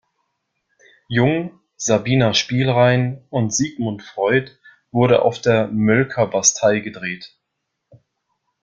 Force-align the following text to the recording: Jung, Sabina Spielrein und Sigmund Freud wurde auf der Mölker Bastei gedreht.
Jung, 1.09 1.59
Sabina 1.75 2.33
Spielrein 2.33 3.23
und 3.29 3.53
Sigmund 3.53 4.01
Freud 4.01 4.49
wurde 4.91 5.21
auf 5.21 5.39
der 5.41 5.67
Mölker 5.67 6.25
Bastei 6.25 6.79
gedreht. 6.79 7.35